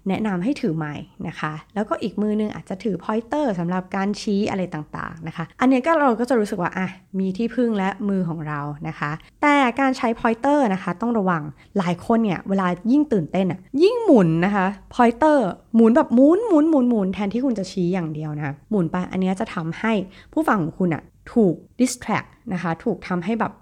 [0.08, 0.94] แนะนำให้ถือไม้
[1.28, 6.88] นะคะ แล้วก็อีกมือนึงอาจจะถือพอยเตอร์สำหรับการชี้อะไรต่างๆนะคะ อันนี้ก็เราก็จะรู้สึกว่าอะ
[7.18, 9.10] มีที่พึ่งและมือของเรานะคะ
[9.42, 11.42] แต่การใช้ pointer นะคะ ต้องระวัง
[11.78, 19.92] หลายคนเนี่ยเวลายิ่งตื่นเต้นอะยิ่งหมุนนะคะ pointer หมุนแบบหมุนหมุนหมุนหมุนแทนที่คุณจะชี้อย่างเดียวนะหมุนไปอันนี้จะทำให้
[20.32, 23.52] ผู้ฟังของคุณอะถูก distract นะคะ ถูกทำให้แบบ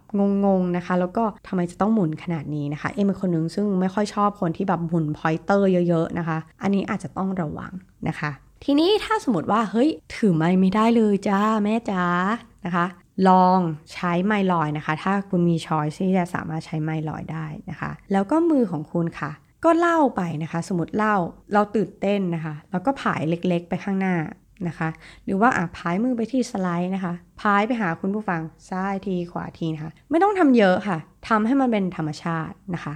[0.45, 7.73] งงๆนะคะ แล้วก็ทำไมจะต้องหมุนขนาดนี้นะคะ เอ็มเป็นคนนึงซึ่งไม่ค่อยชอบคนที่แบบหมุน pointer เยอะๆนะคะ อันนี้อาจจะต้องระวัง
[8.09, 8.31] นะคะ
[8.64, 12.05] ทีนี้ถ้าสมมติว่าเฮ้ยถือไม้ไม่ได้เลยจ้าแม่จ้า
[12.64, 12.87] นะคะ
[13.29, 13.59] ลอง
[13.92, 19.31] ใช้ไม้ลอยนะคะ ถ้าคุณมีช้อยที่จะสามารถใช้ไม้ลอยได้นะคะ แล้วก็มือของคุณค่ะ
[19.64, 21.16] ก็เล่าไปนะคะ สมมติเล่า
[21.53, 24.14] เราตื่นเต้นนะคะ แล้วก็ผายเล็กๆ ไปข้างหน้า
[24.69, 24.88] นะคะ
[25.25, 32.95] หรือว่าอะพายมือไปที่สไลด์นะคะ พายไปหาคุณผู้ฟังซ้ายทีขวาทีนะคะ ไม่ต้องทำเยอะค่ะทำให้มันเป็นธรรมชาตินะคะ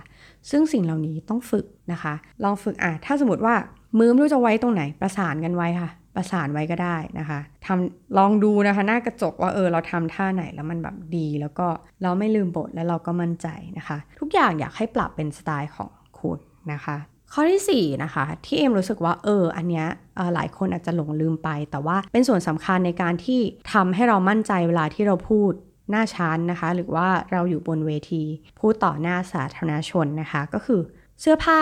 [0.51, 2.14] ซึ่งสิ่งเหล่านี้ต้องฝึกนะคะ
[2.45, 3.55] ลองฝึกอะถ้าสมมติว่า
[3.99, 11.66] มือไม่รู้จะไว้ตรงไหน ประสานกันไว้ค่ะ ประสานไว้ก็ได้นะคะทำลองดูนะคะ หน้ากระจกว่าเออเราทำท่าไหนแล้วมันแบบดี แล้วก็
[12.03, 15.90] เราไม่ลืมบทแล้วเราก็มั่นใจนะคะ ทุกอย่างอยากให้ปรับเป็นสไตล์ของ
[16.21, 16.38] คุณ
[16.73, 16.97] นะคะ
[17.33, 19.87] ข้อที่4นะคะที่เอ็มรู้สึกว่าเอออันเนี้ย
[20.35, 23.41] หลายคนอาจจะหลงลืมไป แต่ว่าเป็นส่วนสำคัญในการที่
[23.73, 25.53] ทำให้เรามั่นใจเวลาที่เราพูด
[25.91, 28.25] หน้าชั้นนะคะ หรือว่าเราอยู่บนเวที
[28.61, 30.81] พูดต่อหน้าสาธารณชนนะคะ ก็คือ
[31.21, 31.61] เสื้อผ้า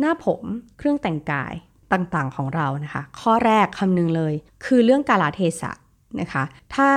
[0.00, 0.42] หน้าผม
[0.78, 1.54] เครื่องแต่งกาย
[1.92, 5.72] ต่างๆของเรานะคะ ข้อแรกคำนึงเลย คือเรื่องกาลเทศะ
[6.20, 6.44] นะคะ
[6.74, 6.88] ถ้า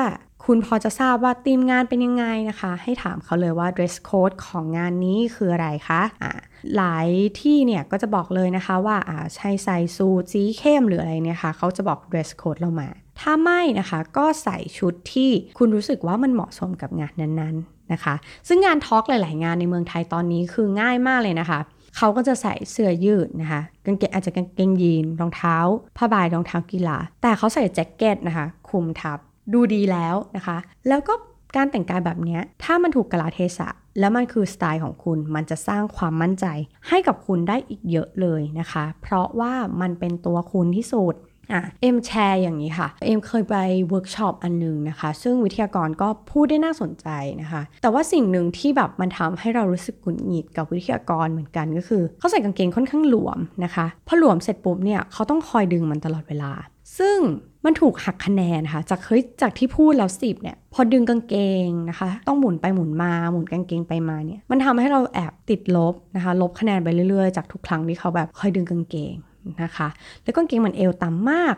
[0.45, 6.33] คุณพอจะทราบว่าทีมงานเป็นยังไงนะคะ ให้ถามเขาเลยว่า dress code ของงานนี้คืออะไรคะะ
[6.75, 7.07] หลาย
[7.41, 8.97] ที่เนี่ยก็จะบอกเลยนะคะว่า
[9.35, 18.15] ใช้ใส่สูทสีเข้มหรืออะไรเนี่ยค่ะเขาจะบอก dress code เรามา ถ้าไม่นะคะก็ใส่ชุดที่คุณรู้สึกว่ามันเหมาะสมกับงานนั้นๆนะคะ
[18.47, 21.59] ซึ่งงานทอล์กหลาย ๆ งานในเมืองไทยตอนนี้คือง่ายมากเลยนะคะ
[21.97, 25.57] เขาก็จะใส่เสื้อยืดนะคะกางเกงอาจจะกางเกงยีนรองเท้า
[25.97, 29.19] ผ้าใบรองเท้ากีฬา แต่เขาใส่แจ็คเก็ตนะคะคลุมทับ
[29.53, 31.13] ดูดีแล้วนะคะ แล้วก็
[31.55, 36.45] การแต่งกายแบบนี้ถ้ามันถูกกลาเทศะ แล้วมันคือสไตล์ของคุณ มันจะสร้างความมั่นใจ
[36.87, 41.15] ให้กับคุณได้อีกเยอะเลยนะคะ เพราะว่ามันเป็นตัวคุณที่สุด
[41.53, 43.55] อะเอ็มแชร์อย่างนี้ค่ะ เอ็มเคยไป
[43.89, 47.07] เวิร์กช็อปอันนึงนะคะ ซึ่งวิทยากรก็พูดได้น่าสนใจ
[47.41, 56.51] นะคะ แต่ว่าสิ่งหนึ่งที่แบบมันทำให้เรารู้สึกหงุดหงิดกับวิทยากรเหมือนกันก็คือ เขาใส่กางเกงค่อนข้างหลวมนะคะ พอหลวมเสร็จปุ๊บเนี่ยเขาต้องคอยดึงมันตลอดเวลา
[56.99, 57.17] ซึ่ง
[57.65, 69.15] มันถูกหักคะแนนค่ะจากเฮ้ยจากที่พูดแล้วสิบเนี่ยพอดึงกางเกงนะคะ ต้องหมุนไปหมุนมาหมุนกางเกงไปมาเนี่ยมันทำให้เราแอบติดลบนะคะ ลบคะแนนไปเรื่อยๆ จากทุกครั้งที่เขาแบบคอยดึงกางเกง
[69.63, 69.87] นะคะ
[70.23, 71.55] แล้วกางเกงมันเอวต่ำมาก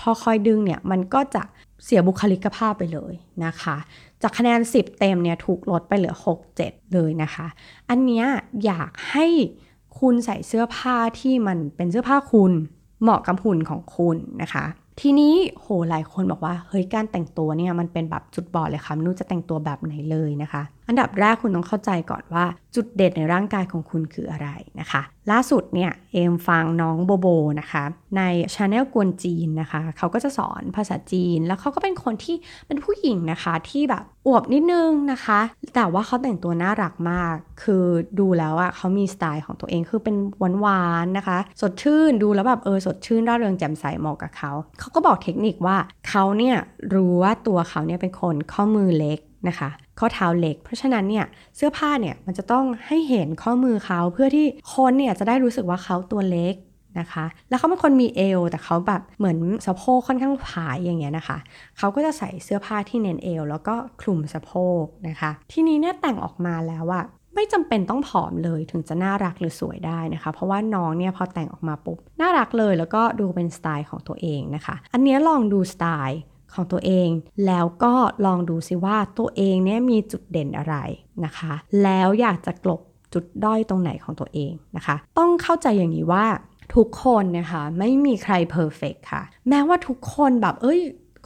[0.00, 1.42] พอคอยดึงเนี่ยมันก็จะ
[1.84, 3.12] เสียบุคลิกภาพไปเลย
[3.44, 3.76] นะคะ
[4.22, 7.46] จากคะแนน 10 เต็มเนี่ยถูกลดไปเหลือ 6 7 เลยนะคะ
[7.88, 8.24] อันนี้
[8.64, 9.26] อยากให้
[10.00, 12.52] คุณใส่เสื้อผ้าที่มันเป็นเสื้อผ้าคุณ
[13.04, 14.64] เหมาะกับหุ่นของคุณนะคะ
[15.00, 22.44] ทีนี้โหหลายคนบอกว่าเฮ้ยการแต่งตัวเนี่ยมันเป็นแบบจุดบอดเลยค่ะไม่รู้จะแต่งตัวแบบไหนเลยนะคะอันดับแรกคุณต้องเข้าใจก่อนว่า
[22.74, 24.48] จุดเด่นในร่างกายของคุณคืออะไร
[24.80, 27.26] นะคะ ล่าสุดเนี่ยเอมฟังน้องโบโบ
[27.60, 27.84] นะคะ
[28.16, 28.22] ใน
[28.54, 35.40] ชาแนลกวนจีนนะคะ เขาก็จะสอนภาษาจีน แล้วเขาก็เป็นคนที่เป็นผู้หญิงนะคะที่แบบอวบนิดนึงนะคะ
[35.74, 37.84] แต่ว่าเขาแต่งตัวน่ารักมาก คือ
[38.18, 40.16] ดูแล้วอะเขามีสไตล์ของตัวเองคือเป็น
[40.60, 45.76] หวานๆนะคะ สดชื่นดูแล้วแบบเออสดชื่นร่าเริงแจ่มใสเหมาะกับเขาเขาก็บอกเทคนิคว่า
[46.08, 46.56] เขาเนี่ย
[46.94, 51.24] รู้ว่าตัวเขาเนี่ยเป็นคนข้อมือเล็ก นะคะข้อเท้าเล็ก เพราะฉะนั้นเนี่ย
[51.56, 56.54] เสื้อผ้าเนี่ยมันจะต้องให้เห็นข้อมือเขาเพื่อที่คนเนี่ยจะได้รู้สึกว่าเขาตัวเล็ก
[57.00, 61.38] นะคะ แล้วเขาเป็นคนมีเอวแต่เขาแบบเหมือนสะโพกค่อนข้างผายอย่างเงี้ยนะคะ
[61.78, 64.52] เขาก็จะใส่เสื้อผ้าที่เน้นเอวแล้วก็คลุมสะโพ
[64.82, 67.04] กนะคะ ทีนี้เนี่ยแต่งออกมาแล้วอะ
[67.34, 76.20] ไม่จำเป็นต้องผอมเลยถึงจะน่ารักหรือสวยได้นะคะ เพราะว่าน้องเนี่ยพอแต่งออกมาปุ๊บน่ารักเลยแล้วก็ดูเป็นสไตล์ของตัวเองนะคะ อันนี้ลองดูสไตล์
[76.54, 77.08] ของตัวเอง
[77.46, 77.94] แล้วก็
[78.26, 80.76] ลองดูซิว่าตัวเองเนี่ยมีจุดเด่นอะไร
[81.24, 82.80] นะคะ แล้วอยากจะกลบ
[83.14, 86.26] จุดด้อยตรงไหนของตัวเองนะคะ ต้องเข้าใจอย่างนี้ว่า
[86.74, 90.80] ทุกคนนะคะไม่มีใคร perfect ค่ะ แม้ว่าทุกคนแบบเอ้ย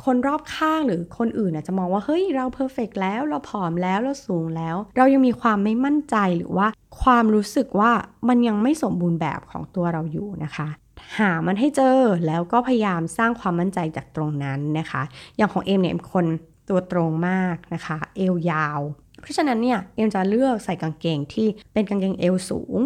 [0.05, 6.67] คนรอบข้างหรือคนอื่นจะมองว่าเฮ้ยเรา perfect แล้วเราผอมแล้วเราสูงแล้ว เรายังมีความไม่มั่นใจหรือว่า
[7.03, 7.93] ความรู้สึกว่า
[8.29, 10.69] มันยังไม่สมบูรณ์แบบของตัวเราอยู่นะคะ
[11.19, 15.03] หามันให้เจอแล้วก็พยายามสร้างความมั่นใจจากตรงนั้นนะคะ
[15.37, 16.27] อย่างของเอมเนี่ยเป็นคน
[16.69, 18.81] ตัวตรงมากนะคะ เอวยาว
[19.21, 22.79] เพราะฉะนั้นเนี่ยเอมจะเลือกใส่กางเกงที่เป็นกางเกงเอวสูง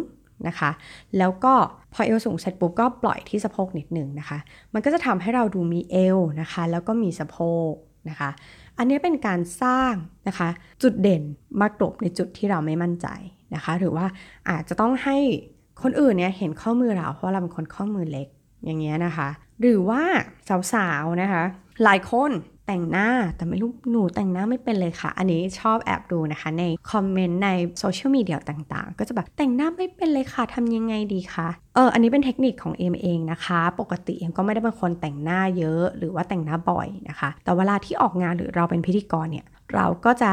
[0.47, 0.71] นะคะ
[1.19, 1.55] แล้วก็
[1.93, 4.39] พอเอวสูงเสร็จปุ๊บก็ปล่อยที่สะโพกนิดหนึ่งนะคะ
[4.75, 7.39] มันก็จะทำให้เราดูมีเอวนะคะ แล้วก็มีสะโพ
[7.71, 7.73] ก
[8.09, 8.31] นะคะ
[8.79, 9.95] อันนี้เป็นการสร้าง
[10.29, 10.49] นะคะ
[10.83, 11.23] จุดเด่น
[11.61, 13.07] มากลบในจุดที่เราไม่มั่นใจ
[13.55, 14.07] นะคะ หรือว่า
[14.49, 15.17] อาจจะต้องให้
[15.83, 18.29] คนอื่นเนี่ยเห็นข้อมือเราเพราะเราเป็นคนข้อมือเล็ก
[18.65, 19.29] อย่างเงี้ยนะคะ
[19.61, 20.03] หรือว่า
[20.73, 21.43] สาวๆนะคะ
[21.85, 22.33] หลายคน
[22.67, 40.33] แต่งหน้าแต่ไม่รู้หนูแต่งหน้าไม่เป็นเลยค่ะ อันนี้ชอบแอบดูนะคะ ในคอมเมนต์ในโซเชียลมีเดียต่างๆ ก็จะแบบแต่งหน้าไม่เป็นเลยค่ะทำยังไงดีคะเอออันนี้เป็นเทคนิคของเอมเองนะคะ ปกติเอมก็ไม่ได้เป็นคนแต่งหน้าเยอะ หรือว่าแต่งหน้าบ่อยนะคะ แต่เวลาที่ออกงานหรือเราเป็นพิธีกรเนี่ยเราก็จะ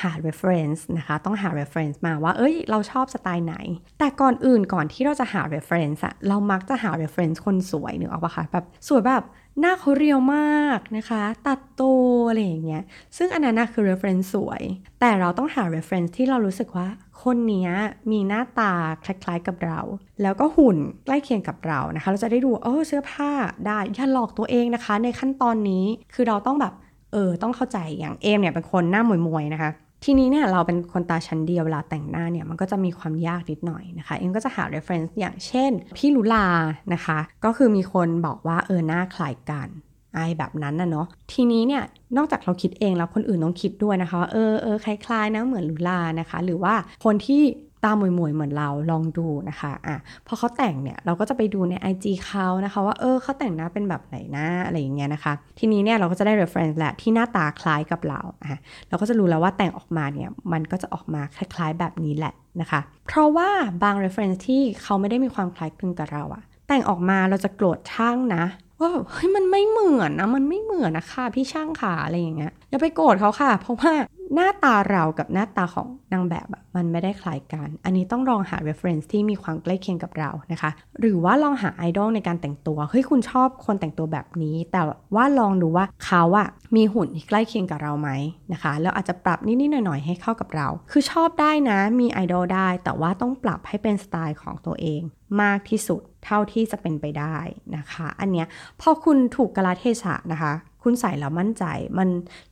[0.00, 3.56] หา reference นะคะ ต้องหา reference มาว่า เอ้ย เราชอบสไตล์ไหน
[3.98, 9.24] แต่ก่อนอื่นก่อนที่เราจะหา reference อะเรามักจะหา reference คนสวยนึกออกปะคะแบบสวยแบบ
[9.60, 11.82] หน้าเขาเรียวมากนะคะ ตัดโต
[12.28, 12.82] อะไรอย่างเงี้ย
[13.16, 14.62] ซึ่งอันนั้นคือ reference สวย
[15.00, 16.88] แต่เราต้องหา reference ที่เรารู้สึกว่า
[17.22, 17.68] คนนี้
[18.10, 18.72] มีหน้าตา
[19.04, 19.80] คล้ายๆกับเรา
[20.22, 20.76] แล้วก็หุ่น
[21.06, 23.30] ใกล้เคียงกับเรานะคะ เราจะได้ดู เออเสื้อผ้า
[23.66, 26.74] ได้อย่าหลอกตัวเองนะคะ ในขั้นตอนนี้ คือเราต้องแบบ
[27.12, 29.70] เออต้องเข้าใจอย่างเอมเนี่ยเป็นคนหน้ามวยๆนะคะ
[30.04, 36.46] ทีนี้เนี่ยเราเป็นคนตาชั้นเดียวเวลาแต่งหน้าเนี่ยมันก็จะมีความยากนิดหน่อยนะคะ เอ็มก็จะหา reference อย่างเช่น พี่ลุลา
[36.94, 39.68] นะคะ ก็คือมีคนบอกว่าเออหน้าคล้ายกัน
[40.14, 41.82] ไอแบบนั้นนะเนาะทีนี้เนี่ย
[42.16, 47.42] นอกจากเราคิดเองแล้วคนอื่นต้องคิดด้วยนะคะว่าเออเออคล้ายๆนะเหมือนลุลานะคะ หรือว่าคนที่
[47.84, 63.48] ตาหมยเหมวยเหมือนเราลองดูนะคะอะพอเขาแต่งเนี่ยเราก็จะไปดูใน IG เขานะคะว่าเออเขาแต่งหน้าเป็นแบบไหนหนะอะไรอย่างเงี้ยนะคะ ทีนี้เนี่ยเราก็จะได้ reference แหละที่หน้าตาคล้ายกับเราอะเราก็จะรู้แล้วว่าแต่งออกมาเนี่ยมันก็จะออกมาคล้ายๆแบบนี้แหละนะคะ เพราะว่า
[63.82, 68.44] บาง reference ที่เขาไม่ได้มีความคล้ายคลึงกับเราอะแต่งออกมาเราจะโกรธช่างนะ
[68.80, 73.92] ว่าแบบเฮ้ยมันไม่เหมือนนะมันไม่เหมือนนะคะพี่ช่างขาอะไรอย่างเงี้ยอย่าไปโกรธเขาค่ะ เพราะว่า
[74.34, 84.82] หน้าตาเรากับหน้าตาของนางแบบมันไม่ได้คล้ายกัน อันนี้ต้องลองหา reference ที่มีความใกล้เคียงกับเรานะคะ หรือว่าลองหาไอดอลในการแต่งตัว เฮ้ยคุณชอบคนแต่งตัวแบบนี้ แต่
[85.14, 88.10] ว่าลองดูว่าเขาอะมีหุ่นที่ใกล้เคียงกับเราไหม
[88.52, 95.00] นะคะ แล้วอาจจะปรับนิดๆหน่อยๆให้เข้ากับเรา คือชอบได้นะ มีไอดอลได้ แต่ว่าต้องปรับให้เป็นสไตล์ของตัวเอง
[95.42, 97.36] มากที่สุดเท่าที่จะเป็นไปได้
[97.76, 98.46] นะคะ อันเนี้ย
[98.80, 101.64] พอคุณถูกกระเทศะนะคะ คุณใส่แล้วมั่นใจ
[101.98, 102.08] มัน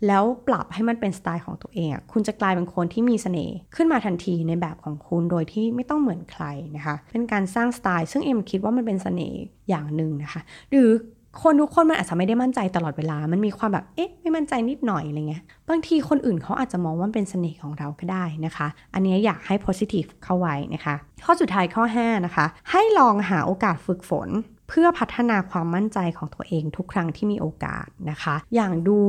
[0.06, 6.44] แล้วปรับให้มันเป็นสไตล์ของตัวเองอะคุณจะกลายเป็นคนที่มีเสน่ห์ขึ้นมาทันทีในแบบของคุณโดยที่ไม่ต้องเหมือนใคร
[6.76, 9.38] นะคะ เป็นการสร้างสไตล์ซึ่งเอ็มคิดว่ามันเป็นเสน่ห์
[9.68, 10.40] อย่างหนึ่งนะคะ
[10.72, 10.90] หรือ
[11.42, 24.28] คนทุกคนมันอาจจะไม่ได้มั่นใจตลอดเวลา มันมีความแบบ เอ๊ะ ไม่มั่นใจนิดหน่อยอะไรเงี้ย บางทีคนอื่นเขาอาจจะมองว่าเป็นเสน่ห์ของเราก็ได้นะคะ อันนี้อยากให้ positive เข้าไว้นะคะ ข้อสุดท้ายข้อ 5 นะคะ ให้ลองหาโอกาสฝึกฝน
[24.68, 29.00] เพื่อพัฒนาความมั่นใจของตัวเองทุกครั้งที่มีโอกาสนะคะ อย่างดู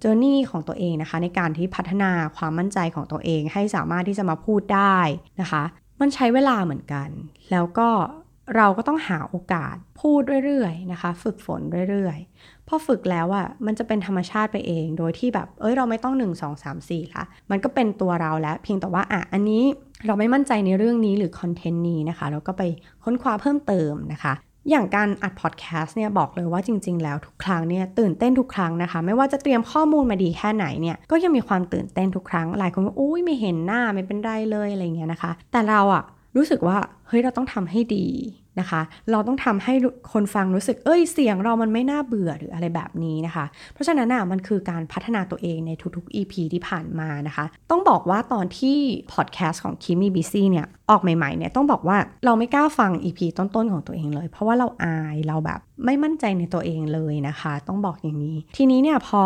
[0.00, 4.98] เจอร์นี่ของตัวเองนะคะ ในการที่พัฒนาความมั่นใจของตัวเอง ให้สามารถที่จะมาพูดได้
[5.40, 5.62] นะคะ
[6.00, 7.08] มันใช้เวลาเหมือนกัน
[7.50, 7.88] แล้วก็
[8.56, 19.62] เราก็ต้องหาโอกาสพูดเรื่อยๆนะคะ ฝึกฝนเรื่อยๆพอฝึกแล้วอะ่ะมันจะเป็นธรรมชาติไปเอง โดยที่แบบเอ้ยเราไม่ต้อง 1 2 3 4ละมันก็เป็นตัวเราแล้ว เพียงแต่ว่าอะอันนี้
[20.06, 22.62] เราไม่มั่นใจในเรื่องนี้หรือคอนเทนต์นี้นะคะ เราก็ไป
[23.04, 24.32] ค้นคว้าเพิ่มเติมนะคะ
[24.68, 36.02] อย่างการอัดพอดแคสต์เนี่ยบอกเลยว่าจริง ๆ แล้วทุกครั้งเนี่ยตื่นเต้นทุกครั้งนะคะ ไม่ว่าจะเตรียมข้อมูลมาดีแค่ไหนเนี่ยก็ยังมีความตื่นเต้นทุกครั้ง หลายคนก็อุ้ยไม่เห็นหน้าไม่เป็นไรเลยอะไรเงี้ยนะคะ แต่เราอะ
[36.36, 36.76] รู้สึกว่า
[37.08, 38.06] เฮ้ยเราต้องทำให้ดี
[38.60, 39.74] นะคะ เราต้องทำให้
[40.12, 48.78] คนฟังรู้สึก เอ้ย เสียงเรามันไม่น่าเบื่อหรืออะไรแบบนี้นะคะ เพราะฉะนั้นน่ะมันคือการพัฒนาตัวเองในทุกๆ EP ที่ผ่านมานะคะ ต้องบอกว่าตอนที่
[49.12, 59.22] พอดแคสต์ของคิมี่บีซี่เนี่ย ออกใหม่ๆเนี่ยต้องบอกว่าเราไม่กล้าฟัง EP ต้นๆของตัวเองเลย เพราะว่าเราอายเราแบบไม่มั่นใจในตัวเองเลยนะคะ ต้องบอกอย่างนี้ ทีนี้เนี่ยพอ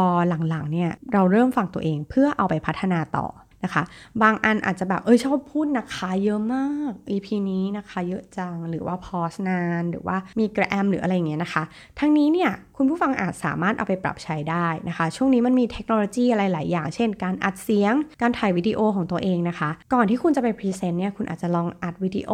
[0.48, 3.26] หลังๆเนี่ยเราเริ่มฟังตัวเองเพื่อเอาไปพัฒนาต่อ
[3.64, 3.82] นะคะ
[4.22, 11.62] บางอันอาจจะแบบเออชอบพูดนะคะเยอะมาก EP นี้นะคะเยอะจังหรือว่าพอสนานหรือว่ามีกระแอมหรืออะไรเงี้ยนะคะ
[11.98, 22.30] ทั้งนี้เนี่ยคุณผู้ฟังอาจสามารถเอาไปปรับใช้ได้นะคะ ช่วงนี้มันมีเทคโนโลยีอะไรหลายอย่าง เช่น การอัดเสียง การถ่ายวิดีโอของตัวเองนะคะ ก่อนที่คุณจะไปพรีเซนต์เนี่ยคุณอาจจะลองอัดวิดีโอ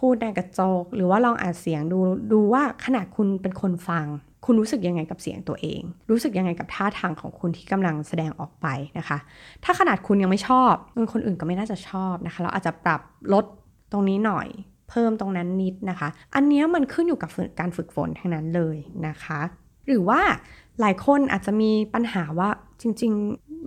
[0.00, 1.98] พูดในกระจก หรือว่าลองอัดเสียงดู
[2.32, 4.06] ดูว่าขนาดคุณเป็นคนฟัง
[4.52, 8.66] คุณรู้สึกยังไงกับเสียงตัวเอง รู้สึกยังไงกับท่าทางของคุณที่กำลังแสดงออกไป
[8.98, 9.18] นะคะ
[9.64, 10.72] ถ้าขนาดคุณยังไม่ชอบ
[11.12, 13.00] คนอื่นก็ไม่น่าจะชอบนะคะ เราอาจจะปรับ
[13.32, 13.44] ลด
[13.92, 14.48] ตรงนี้หน่อย
[14.90, 19.40] เพิ่มตรงนั้นนิดนะคะ อันนี้มันขึ้นอยู่กับการฝึกฝนทั้งนั้นเลยนะคะ
[19.86, 20.20] หรือว่า
[20.80, 22.48] หลายคนอาจจะมีปัญหาว่า
[22.80, 23.12] จริง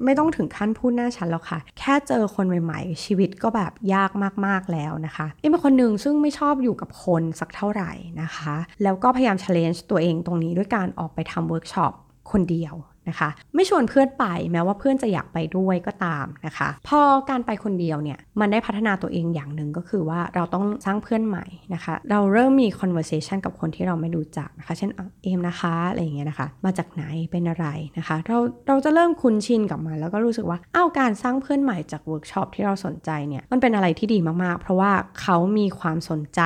[0.04, 4.12] ไม่ต้องถึงขั้นพูดหน้าฉันแล้วค่ะ แค่เจอคนใหม่ ๆ ชีวิตก็แบบยาก
[4.46, 11.94] มากๆแล้วนะคะเอ็มเป็นคนหนึ่งซึ่งไม่ชอบอยู่กับคนสักเท่าไหร่นะคะ แล้วก็พยายาม challenge ตัวเองตรงนี้ด้วยการออกไปทำเวิร์กช็อป
[12.32, 12.76] คนเดียว
[13.10, 24.90] นะคะ ไม่ชวนเพื่อนไปแม้ว่าเพื่อนจะอยากไปด้วยก็ตามนะคะ พอการไปคนเดียวเนี่ยมันได้พัฒนาตัวเองอย่างหนึ่งก็คือว่าเราต้องสร้างเพื่อนใหม่นะคะ เราเริ่มมี conversation กับคนที่เราไม่รู้จักนะคะ เช่น
[25.24, 36.42] เอมนะคะอะไรอย่างเงี้ยนะคะ มาจากไหนเป็นอะไรนะคะ เราเราจะเริ่มคุ้นชินกับมันแล้วก็รู้สึกว่าอ้าวการสร้างเพื่อนใหม่จากเวิร์กช็อปที่เราสนใจเนี่ยมันเป็นอะไรที่ดีมากๆ เพราะว่าเขามีความสนใจ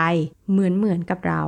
[0.52, 1.44] เหมือนเหมือนกับเรา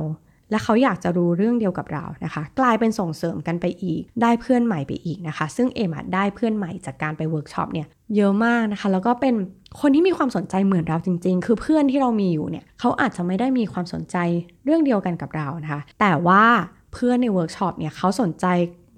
[0.50, 7.86] และเขาอยากจะรู้เรื่องเดียวกับเรานะคะ กลายเป็นส่งเสริมกันไปอีก ได้เพื่อนใหม่ไปอีกนะคะ ซึ่งเอมได้เพื่อนใหม่จากการไปเวิร์กช็อปเนี่ย
[8.16, 9.34] เยอะมากนะคะ แล้วก็เป็น
[9.80, 14.16] คนที่มีความสนใจเหมือนเราจริง ๆ คือเพื่อนที่เรามีอยู่เนี่ยเขาอาจจะไม่ได้มีความสนใจ
[14.64, 16.44] เรื่องเดียวกันกับเรานะคะ แต่ว่า
[16.92, 18.46] เพื่อนในเวิร์กช็อปเนี่ยเขาสนใจ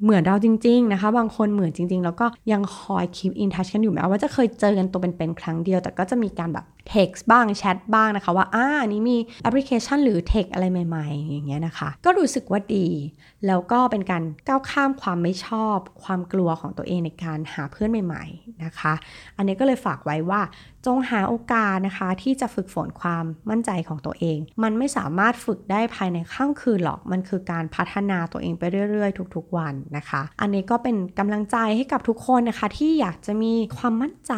[0.04, 12.88] เหมือนเราจริง ๆ นะคะ บางคนเหมือนจริง ๆ แล้วก็ยังคอย keep in touch กันอยู่แม้ว่าจะเคยเจอกันตัวเป็นๆครั้งเดียว แต่ก็จะมีการแบบเท็กซ์บ้างแชทบ้างนะคะว่าอ่านี้มีแอปพลิเคชันหรือเทคอะไรใหม่ๆ อย่างเงี้ยนะคะ ก็รู้สึกว่าดี
[13.46, 18.92] แล้วก็เป็นการก้าวข้ามความไม่ชอบ ความกลัวของตัวเองในการหาเพื่อนใหม่ๆนะคะ
[19.36, 20.40] อันนี้ก็เลยฝากไว้ว่า
[20.86, 34.34] จงหาโอกาสนะคะที่จะฝึกฝนความมั่นใจของตัวเอง มันไม่สามารถฝึกได้ภายในข้ามคืนหรอก มันคือการพัฒนาตัวเองไปเรื่อย ๆ ทุกๆ วันนะคะ อันนี้ก็เป็นกำลังใจให้กับทุกคนนะคะที่อยากจะมีความมั่นใจ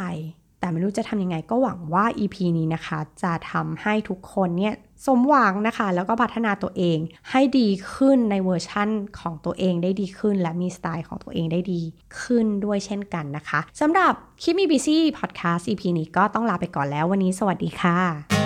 [0.64, 4.74] แต่ไม่รู้จะทำยังไงก็หวังว่า EP นี้นะคะ จะทำให้ทุกคนเนี่ย
[5.06, 6.98] สมหวังนะคะ แล้วก็พัฒนาตัวเอง
[7.30, 8.88] ให้ดีขึ้นในเวอร์ชั่น
[9.20, 11.80] ของตัวเองได้ดีขึ้น และมีสไตล์ของตัวเองได้ดี
[12.20, 18.43] ขึ้นด้วยเช่นกันนะคะสำหรับ Keep Me Busy พอดแคสต์ EP นี้ก็ต้องลาไปก่อนแล้ววันนี้ สวัสดีค่ะ